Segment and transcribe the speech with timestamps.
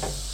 [0.00, 0.27] Bye.